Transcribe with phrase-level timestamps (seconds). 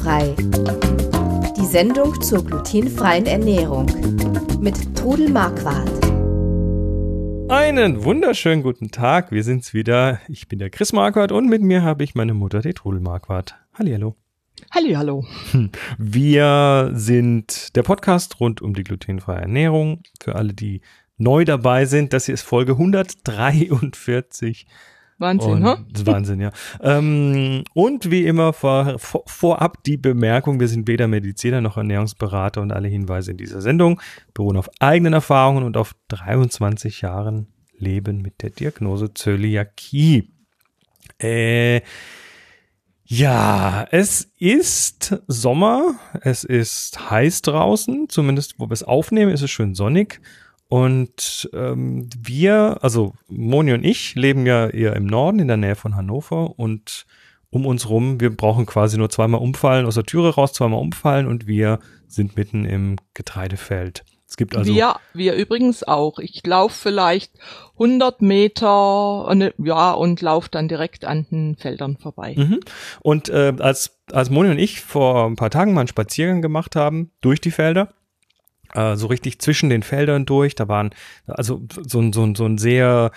[0.00, 0.34] Glutenfrei.
[1.56, 3.86] Die Sendung zur glutenfreien Ernährung
[4.60, 5.90] mit Trudel Marquardt.
[7.50, 9.30] Einen wunderschönen guten Tag.
[9.30, 10.20] Wir sind's wieder.
[10.28, 13.56] Ich bin der Chris Marquardt und mit mir habe ich meine Mutter, die Trudel Marquardt.
[13.74, 14.16] Hallihallo.
[14.70, 15.26] Hallihallo.
[15.98, 20.02] Wir sind der Podcast rund um die glutenfreie Ernährung.
[20.22, 20.80] Für alle, die
[21.18, 24.66] neu dabei sind, das hier ist Folge 143.
[25.20, 25.84] Wahnsinn, ne?
[26.04, 26.50] Wahnsinn, ja.
[26.80, 32.62] Ähm, und wie immer vor, vor, vorab die Bemerkung, wir sind weder Mediziner noch Ernährungsberater
[32.62, 34.00] und alle Hinweise in dieser Sendung
[34.34, 37.48] beruhen auf eigenen Erfahrungen und auf 23 Jahren
[37.78, 40.30] Leben mit der Diagnose Zöliakie.
[41.18, 41.82] Äh,
[43.04, 49.50] ja, es ist Sommer, es ist heiß draußen, zumindest wo wir es aufnehmen, ist es
[49.50, 50.20] schön sonnig.
[50.70, 55.74] Und ähm, wir, also Moni und ich, leben ja eher im Norden, in der Nähe
[55.74, 57.06] von Hannover und
[57.50, 61.26] um uns rum, wir brauchen quasi nur zweimal umfallen, aus der Türe raus zweimal umfallen
[61.26, 64.04] und wir sind mitten im Getreidefeld.
[64.28, 64.72] Es gibt also.
[64.72, 66.20] Wir, wir übrigens auch.
[66.20, 67.32] Ich laufe vielleicht
[67.72, 72.36] 100 Meter, ne, ja, und laufe dann direkt an den Feldern vorbei.
[72.38, 72.60] Mhm.
[73.00, 76.76] Und äh, als, als Moni und ich vor ein paar Tagen mal einen Spaziergang gemacht
[76.76, 77.92] haben durch die Felder,
[78.74, 80.54] äh, so richtig zwischen den Feldern durch.
[80.54, 80.90] Da waren
[81.26, 83.10] also so ein, so ein, so ein sehr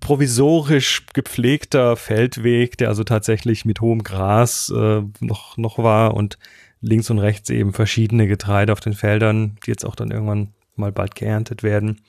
[0.00, 6.38] provisorisch gepflegter Feldweg, der also tatsächlich mit hohem Gras äh, noch, noch war und
[6.80, 10.92] links und rechts eben verschiedene Getreide auf den Feldern, die jetzt auch dann irgendwann mal
[10.92, 12.00] bald geerntet werden.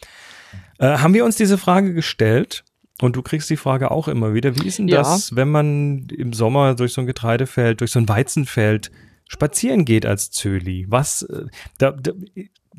[0.79, 2.63] Äh, haben wir uns diese Frage gestellt?
[3.01, 4.55] Und du kriegst die Frage auch immer wieder.
[4.55, 4.97] Wie ist denn Ja.
[4.97, 8.91] das, wenn man im Sommer durch so ein Getreidefeld, durch so ein Weizenfeld
[9.27, 10.85] spazieren geht als Zöli?
[10.89, 11.45] Was, äh,
[11.79, 12.11] da, da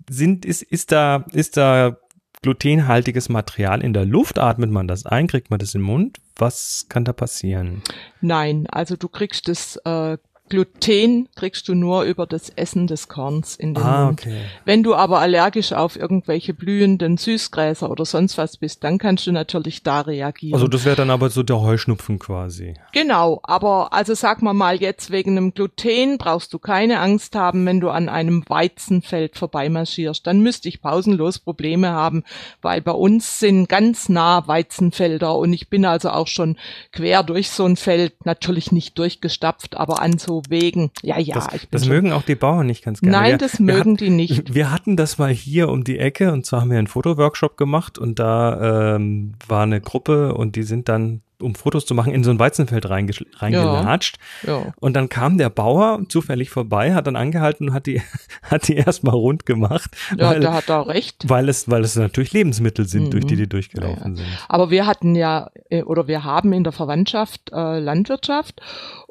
[0.09, 1.97] sind, ist, ist da, ist da
[2.43, 4.39] glutenhaltiges Material in der Luft?
[4.39, 5.27] Atmet man das ein?
[5.27, 6.19] Kriegt man das im Mund?
[6.37, 7.83] Was kann da passieren?
[8.21, 10.19] Nein, also du kriegst das äh,
[10.51, 14.21] Gluten kriegst du nur über das Essen des Korns in den Ah, Mund.
[14.21, 14.43] okay.
[14.67, 19.33] Wenn du aber allergisch auf irgendwelche blühenden Süßgräser oder sonst was bist, dann kannst du
[19.33, 20.55] natürlich da reagieren.
[20.55, 22.75] Also das wäre dann aber so der Heuschnupfen quasi.
[22.93, 27.65] Genau, aber also sag mal mal jetzt wegen einem Gluten brauchst du keine Angst haben,
[27.65, 30.27] wenn du an einem Weizenfeld vorbeimarschierst.
[30.27, 32.23] Dann müsste ich pausenlos Probleme haben,
[32.61, 36.59] weil bei uns sind ganz nah Weizenfelder und ich bin also auch schon
[36.93, 40.91] quer durch so ein Feld, natürlich nicht durchgestapft, aber an so Wegen.
[41.03, 43.17] Ja, ja, das ich bin das mögen auch die Bauern nicht ganz gerne.
[43.17, 44.55] Nein, Wir- das mögen hatten- die nicht.
[44.55, 47.99] Wir hatten das mal hier um die Ecke und zwar haben wir einen Fotoworkshop gemacht
[47.99, 52.25] und da ähm, war eine Gruppe und die sind dann, um Fotos zu machen, in
[52.25, 54.17] so ein Weizenfeld reingelatscht.
[54.47, 54.73] Ja.
[54.81, 58.01] Und dann kam der Bauer zufällig vorbei, hat dann angehalten und hat die,
[58.43, 61.29] hat die erstmal rund gemacht, Ja, weil, da hat er recht.
[61.29, 63.11] weil, es, weil es natürlich Lebensmittel sind, Mhm.
[63.11, 64.27] durch die die durchgelaufen sind.
[64.49, 68.61] Aber wir hatten ja, äh, oder wir haben in der Verwandtschaft äh, Landwirtschaft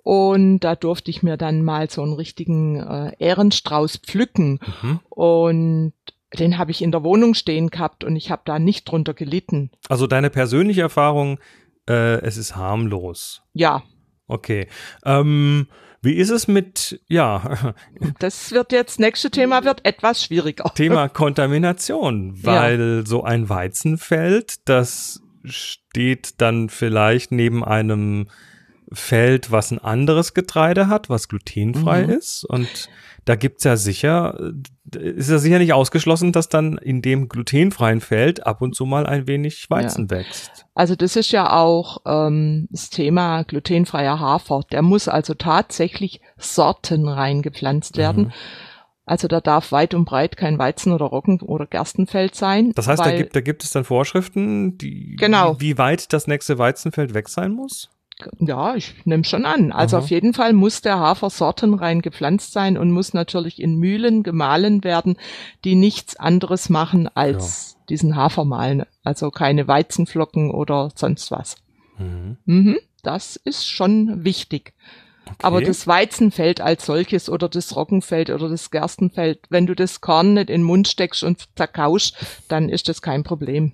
[0.03, 4.99] und da durfte ich mir dann mal so einen richtigen äh, Ehrenstrauß pflücken Mhm.
[5.09, 5.93] und
[6.39, 9.69] den habe ich in der Wohnung stehen gehabt und ich habe da nicht drunter gelitten.
[9.87, 11.37] Also deine persönliche Erfahrung,
[11.89, 13.43] äh, es ist harmlos.
[13.53, 13.83] Ja,
[14.27, 14.67] Okay.
[15.05, 15.67] Ähm,
[16.01, 17.73] wie ist es mit, ja,
[18.19, 20.71] das wird jetzt, nächste Thema wird etwas schwieriger.
[20.75, 28.27] Thema Kontamination, weil so ein Weizenfeld, das steht dann vielleicht neben einem
[28.93, 32.09] Feld, was ein anderes Getreide hat, was glutenfrei Mhm.
[32.11, 32.45] ist.
[32.45, 32.89] Und
[33.25, 34.37] da gibt's ja sicher,
[34.93, 39.05] ist ja sicher nicht ausgeschlossen, dass dann in dem glutenfreien Feld ab und zu mal
[39.07, 40.65] ein wenig Weizen wächst.
[40.75, 44.61] Also das ist ja auch ähm, das Thema glutenfreier Hafer.
[44.71, 48.25] Der muss also tatsächlich Sorten reingepflanzt werden.
[48.25, 48.31] Mhm.
[49.05, 52.71] Also da darf weit und breit kein Weizen oder Roggen oder Gerstenfeld sein.
[52.75, 55.59] Das heißt, da weil- gibt, da gibt es dann Vorschriften, die, Genau.
[55.59, 57.89] wie weit das nächste Weizenfeld weg sein muss?
[58.39, 59.71] Ja, ich nehme schon an.
[59.71, 60.03] Also Aha.
[60.03, 64.83] auf jeden Fall muss der Hafer sortenrein gepflanzt sein und muss natürlich in Mühlen gemahlen
[64.83, 65.17] werden,
[65.63, 68.85] die nichts anderes machen als diesen Hafer mahlen.
[69.03, 71.55] Also keine Weizenflocken oder sonst was.
[71.97, 72.37] Mhm.
[72.45, 74.73] Mhm, das ist schon wichtig.
[75.41, 75.67] Aber Okay.
[75.67, 80.49] das Weizenfeld als solches oder das Roggenfeld oder das Gerstenfeld, wenn du das Korn nicht
[80.49, 82.15] in den Mund steckst und zerkauschst,
[82.49, 83.73] dann ist das kein Problem.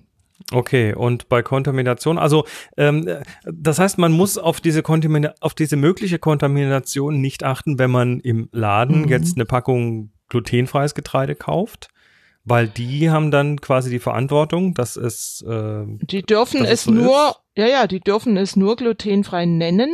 [0.52, 2.44] Okay, und bei Kontamination, also
[2.76, 3.08] ähm,
[3.44, 8.20] das heißt, man muss auf diese Kontamina auf diese mögliche Kontamination nicht achten, wenn man
[8.20, 9.08] im Laden Mhm.
[9.08, 11.88] jetzt eine Packung glutenfreies Getreide kauft,
[12.44, 17.28] weil die haben dann quasi die Verantwortung, dass es äh, Die dürfen es so nur,
[17.28, 17.40] ist?
[17.56, 19.90] ja, ja, die dürfen es nur glutenfrei nennen,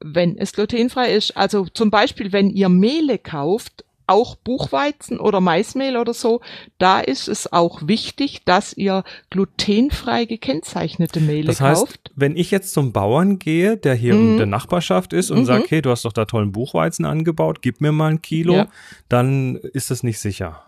[0.00, 1.36] wenn es glutenfrei ist.
[1.36, 6.40] Also zum Beispiel, wenn ihr Mehle kauft, auch Buchweizen oder Maismehl oder so,
[6.78, 12.10] da ist es auch wichtig, dass ihr glutenfrei gekennzeichnete Mehle Das heißt, kauft.
[12.14, 14.32] wenn ich jetzt zum Bauern gehe, der hier Mhm.
[14.32, 15.44] in der Nachbarschaft ist und Mhm.
[15.46, 18.66] sagt, hey, du hast doch da tollen Buchweizen angebaut, gib mir mal ein Kilo, Ja.
[19.08, 20.62] dann ist das nicht sicher.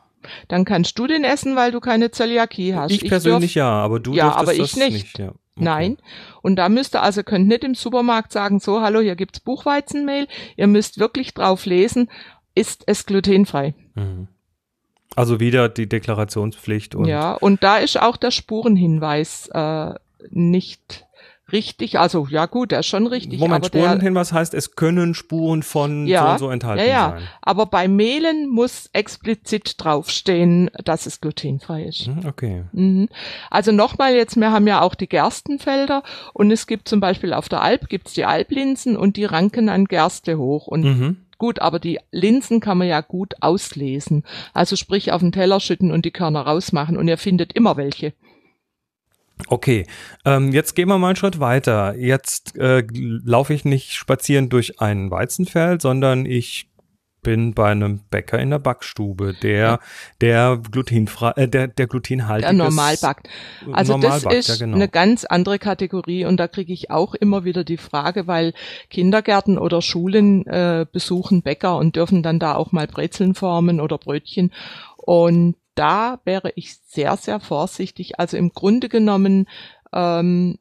[0.49, 2.93] Dann kannst du den essen, weil du keine Zöliakie hast.
[2.93, 5.19] ich persönlich dürf- ja, aber du Ja, aber ich das nicht.
[5.19, 5.29] ja.
[5.29, 5.35] Okay.
[5.57, 5.99] Nein.
[6.43, 10.27] Und da müsst ihr also könnt nicht im Supermarkt sagen, so, hallo, hier gibt's Buchweizenmehl.
[10.57, 12.09] Ihr müsst wirklich drauf lesen,
[12.55, 13.75] ist es glutenfrei.
[13.95, 14.29] Mhm.
[15.17, 19.95] Also wieder die Deklarationspflicht und ja, und da ist auch der Spurenhinweis äh,
[20.31, 21.07] nicht
[21.53, 21.99] richtig.
[22.01, 23.39] Also ja gut, der ist schon richtig.
[23.39, 26.87] Moment, aber der, Spurenhinweis heißt, es können Spuren von Ja, so und so enthalten ja,
[26.91, 27.11] ja.
[27.11, 27.23] sein.
[27.43, 32.09] aber bei Mehlen muss explizit draufstehen, dass es glutenfrei ist.
[32.09, 32.65] Mhm, Okay.
[32.73, 33.09] Mhm.
[33.51, 36.03] Also nochmal jetzt, wir haben ja auch die Gerstenfelder
[36.33, 39.85] und es gibt zum Beispiel auf der Alp gibt's die Alblinsen und die ranken an
[39.85, 41.17] Gerste hoch und Mhm.
[41.45, 44.25] Gut, aber die Linsen kann man ja gut auslesen.
[44.55, 48.15] Also sprich auf den Teller schütten und die Körner rausmachen und ihr findet immer welche.
[49.49, 49.85] Okay,
[50.25, 51.97] ähm, jetzt gehen wir mal einen Schritt weiter.
[51.99, 56.71] Jetzt äh, laufe ich nicht spazieren durch ein Weizenfeld, sondern ich
[57.25, 59.81] bin bei einem Bäcker in der Backstube, der
[60.21, 63.29] der glutenfrei, äh, der der glutenhaltiges Der normal backt.
[63.73, 64.77] Also normal das backt, ist ja, genau.
[64.77, 68.55] eine ganz andere Kategorie und da kriege ich auch immer wieder die Frage, weil
[68.91, 73.99] Kindergärten oder Schulen äh, besuchen Bäcker und dürfen dann da auch mal Brezeln formen oder
[73.99, 74.53] Brötchen
[74.97, 78.21] und da wäre ich sehr, sehr vorsichtig.
[78.21, 79.49] Also im Grunde genommen
[79.93, 80.59] ähm,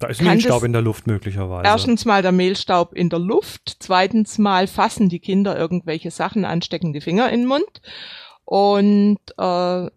[0.00, 1.68] Da ist Mehlstaub in der Luft möglicherweise.
[1.68, 6.94] erstens mal der Mehlstaub in der Luft, zweitens mal fassen die Kinder irgendwelche Sachen, anstecken
[6.94, 7.82] die Finger in den Mund
[8.46, 9.90] und äh,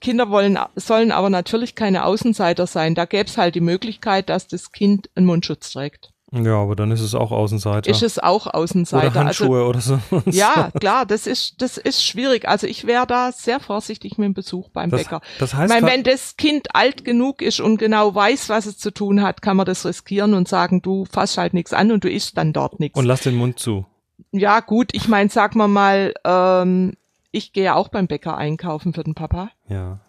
[0.00, 2.94] Kinder wollen, sollen aber natürlich keine Außenseiter sein.
[2.94, 6.11] Da gäbe es halt die Möglichkeit, dass das Kind einen Mundschutz trägt.
[6.32, 7.90] Ja, aber dann ist es auch Außenseiter.
[7.90, 9.06] Ist es auch Außenseiter?
[9.10, 9.98] oder Handschuhe oder so.
[10.10, 12.48] Also, ja, klar, das ist, das ist schwierig.
[12.48, 15.20] Also ich wäre da sehr vorsichtig mit dem Besuch beim Das, Bäcker.
[15.38, 18.78] das Ich heißt, meine, wenn das Kind alt genug ist und genau weiß, was es
[18.78, 22.02] zu tun hat, kann man das riskieren und sagen, du fasst halt nichts an und
[22.04, 22.98] du isst dann dort nichts.
[22.98, 23.84] und lass den Mund zu.
[24.30, 26.94] Ja, gut, ich meine, sag mal mal, ähm,
[27.30, 29.50] ich gehe auch beim Bäcker einkaufen für den Papa.
[29.68, 30.00] Ja.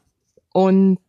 [0.54, 1.00] Und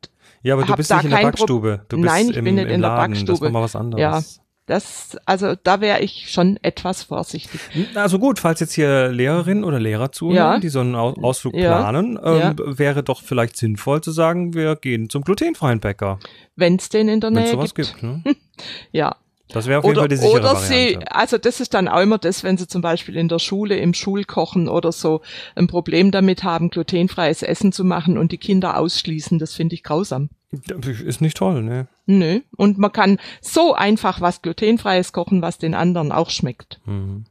[0.43, 1.85] Ja, aber du bist nicht in der Backstube.
[1.89, 3.13] Du bist Nein, ich im, bin nicht im in der Laden.
[3.13, 3.41] Das Backstube.
[3.47, 4.01] war mal was anderes.
[4.01, 4.44] Ja.
[4.67, 7.61] Das, also da wäre ich schon etwas vorsichtig.
[7.95, 10.59] Also gut, falls jetzt hier Lehrerinnen oder Lehrer zuhören, Ja.
[10.59, 11.77] die so einen Au- Ausflug Ja.
[11.79, 16.19] planen, ähm, wäre doch vielleicht sinnvoll zu sagen, wir gehen zum glutenfreien Bäcker,
[16.57, 17.91] Wenn es den in der wenn es Nähe sowas gibt.
[17.93, 18.03] gibt.
[18.03, 18.23] ne?
[18.93, 19.17] Ja.
[19.51, 20.99] Das wäre auf jeden Oder, Fall die sichere oder Variante.
[21.01, 23.77] sie, also das ist dann auch immer das, wenn sie zum Beispiel in der Schule
[23.77, 25.21] im Schulkochen oder so
[25.55, 29.39] ein Problem damit haben, glutenfreies Essen zu machen und die Kinder ausschließen.
[29.39, 30.31] Das finde ich grausam.
[31.05, 31.87] Ist nicht toll, ne?
[32.07, 32.41] Nö.
[32.57, 36.81] Und man kann so einfach was glutenfreies kochen, was den anderen auch schmeckt.
[36.85, 37.25] Mhm.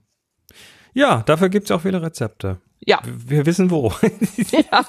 [0.93, 2.59] Ja, dafür gibt's auch viele Rezepte.
[2.85, 3.93] Ja, Wir wissen wo.
[4.51, 4.85] ja.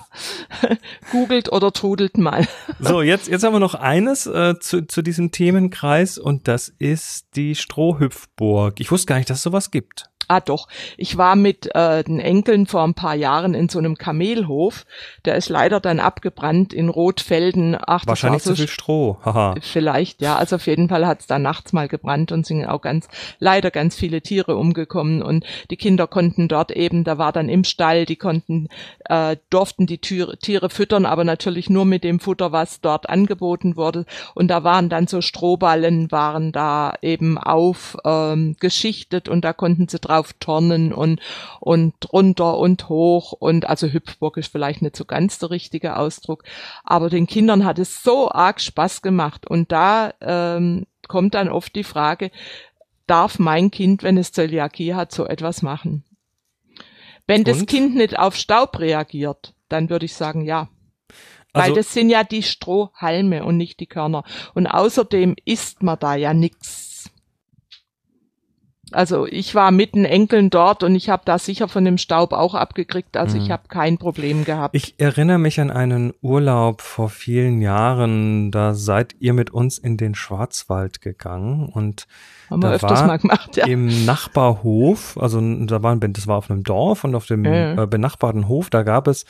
[1.13, 2.47] Googelt oder trudelt mal.
[2.81, 7.29] So, jetzt, jetzt haben wir noch eines äh, zu, zu diesem Themenkreis und das ist
[7.37, 8.81] die Strohhüpfburg.
[8.81, 10.11] Ich wusste gar nicht, dass es sowas gibt.
[10.29, 13.97] Ah doch, ich war mit äh, den Enkeln vor ein paar Jahren in so einem
[13.97, 14.87] Kamelhof.
[15.25, 17.77] Der ist leider dann abgebrannt in Rotfelden.
[17.87, 19.19] Ach, Wahrscheinlich war so zu viel Stroh.
[19.25, 19.55] Haha.
[19.61, 20.37] Vielleicht, ja.
[20.37, 23.71] Also auf jeden Fall hat es da nachts mal gebrannt und sind auch ganz, leider
[23.71, 25.23] ganz viele Tiere umgekommen.
[25.23, 28.69] Und die Kinder konnten dort eben, da war dann im Stall, die konnten,
[29.07, 33.77] äh, durften die Tiere, Tiere füttern, aber natürlich nur mit dem Futter, was dort angeboten
[33.77, 34.07] wurde.
[34.35, 39.89] Und da waren dann so Strohballen, waren da eben auf ähm, geschichtet und da konnten
[39.89, 41.21] sie drauf turnen und,
[41.61, 43.33] und runter und hoch.
[43.33, 46.45] Und also Hüpfburg ist vielleicht nicht so ganz der richtige Ausdruck.
[46.85, 49.47] Aber den Kindern hat es so arg Spaß gemacht.
[49.47, 52.31] Und da ähm, kommt dann oft die Frage,
[53.07, 56.05] darf mein Kind, wenn es Zöliakie hat, so etwas machen?
[57.27, 57.67] Wenn das Und?
[57.67, 60.69] Kind nicht auf Staub reagiert, dann würde ich sagen, ja.
[61.53, 64.25] Weil Also- das sind ja die Strohhalme und nicht die Körner.
[64.55, 67.11] Und außerdem isst man da ja nix.
[68.95, 72.33] Also ich war mit den Enkeln dort und ich habe da sicher von dem Staub
[72.33, 73.17] auch abgekriegt.
[73.17, 73.53] Also ich Mhm.
[73.53, 74.75] habe kein Problem gehabt.
[74.75, 78.51] Ich erinnere mich an einen Urlaub vor vielen Jahren.
[78.51, 82.07] Da seid ihr mit uns in den Schwarzwald gegangen und
[82.51, 83.67] Haben wir da öfters war mal gemacht, ja.
[83.67, 87.87] im Nachbarhof, also da war, ein- das war auf einem Dorf und auf dem äh,
[87.89, 89.25] benachbarten Hof, da gab es,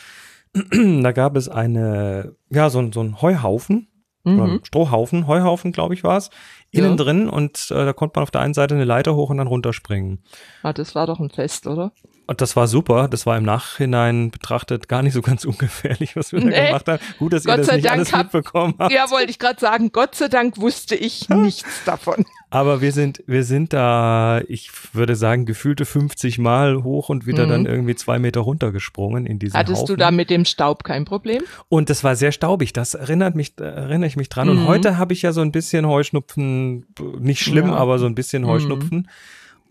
[0.55, 3.89] da gab es eine, ja, so, ein- so ein Heuhaufen,
[4.25, 4.61] Mhm.
[4.65, 6.31] Strohhaufen, Heuhaufen, glaube ich, war es,
[6.71, 7.05] innen Ja.
[7.05, 9.47] drin und äh, da konnte man auf der einen Seite eine Leiter hoch und dann
[9.47, 10.19] runterspringen.
[10.63, 11.93] Ah, das war doch ein Fest, oder?
[12.27, 13.07] Und das war super.
[13.09, 16.67] Das war im Nachhinein betrachtet gar nicht so ganz ungefährlich, was wir da Nee.
[16.69, 16.99] gemacht haben.
[17.19, 18.93] Gut, dass ihr Gott das sei nicht Dank alles hab- mitbekommen habt.
[18.95, 22.25] Ja, wollte ich gerade sagen, Gott sei Dank wusste ich nichts davon.
[22.55, 27.47] Aber wir sind, wir sind da, ich würde sagen, gefühlte 50 Mal hoch und wieder
[27.47, 27.51] mhm.
[27.51, 29.97] dann irgendwie zwei Meter runtergesprungen in diesen Hattest Haufen.
[29.97, 31.43] du da mit dem Staub kein Problem?
[31.69, 32.73] Und das war sehr staubig.
[32.73, 34.47] Das erinnert mich, erinnere ich mich dran.
[34.47, 34.53] Mhm.
[34.59, 36.87] Und heute habe ich ja so ein bisschen Heuschnupfen,
[37.19, 37.75] nicht schlimm, ja.
[37.75, 38.47] aber so ein bisschen mhm.
[38.47, 38.99] Heuschnupfen.
[38.99, 39.09] Mhm.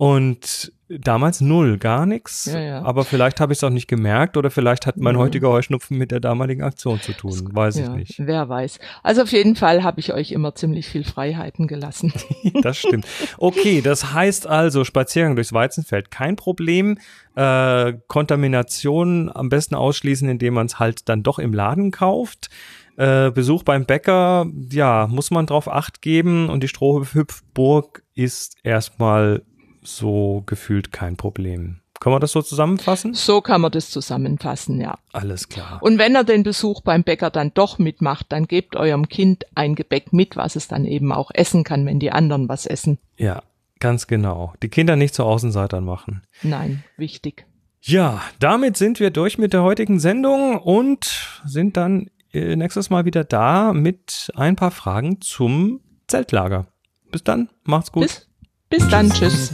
[0.04, 2.50] Und damals null, gar nichts.
[2.52, 2.82] Ja, ja.
[2.82, 5.20] Aber vielleicht habe ich es auch nicht gemerkt oder vielleicht hat mein mhm.
[5.20, 7.50] heutiger Heuschnupfen mit der damaligen Aktion zu tun.
[7.54, 8.16] Weiß ja, ich nicht.
[8.18, 8.80] Wer weiß.
[9.02, 12.12] Also auf jeden Fall habe ich euch immer ziemlich viel Freiheiten gelassen.
[12.64, 13.08] das stimmt.
[13.38, 16.98] Okay, das heißt also Spaziergang durchs Weizenfeld kein Problem.
[17.36, 22.50] Äh, Kontamination am besten ausschließen, indem man es halt dann doch im Laden kauft.
[22.98, 29.44] Äh, Besuch beim Bäcker, ja, muss man drauf acht geben und die Strohhüpfburg ist erstmal
[29.88, 31.80] so gefühlt kein Problem.
[32.00, 33.14] Können wir das so zusammenfassen?
[33.14, 34.98] So kann man das zusammenfassen, ja.
[35.14, 35.80] Alles klar.
[35.82, 39.76] Und wenn er den Besuch beim Bäcker dann doch mitmacht, dann gebt eurem Kind ein
[39.76, 43.00] Gebäck mit, was es dann eben auch essen kann, wenn die anderen was essen.
[43.16, 43.42] Ja,
[43.80, 44.54] ganz genau.
[44.62, 46.24] Die Kinder nicht zu Außenseitern machen.
[46.42, 47.46] Nein, wichtig.
[47.80, 53.06] Ja, damit sind wir durch mit der heutigen Sendung und sind dann äh, nächstes Mal
[53.06, 56.68] wieder da mit ein paar Fragen zum Zeltlager.
[57.12, 58.04] Bis dann, macht's gut.
[58.04, 58.28] Bis,
[58.70, 59.54] bis dann, tschüss.